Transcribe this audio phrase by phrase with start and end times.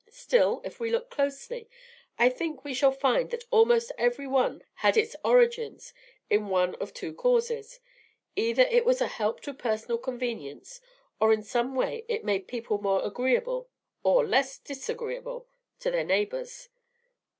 [0.09, 1.69] Still, if we look closely,
[2.17, 5.77] I think we shall find that almost every one had its origin
[6.27, 7.79] in one of two causes,
[8.35, 10.81] either it was a help to personal convenience,
[11.19, 13.69] or in some way it made people more agreeable
[14.01, 15.47] or less disagreeable
[15.81, 16.69] to their neighbors.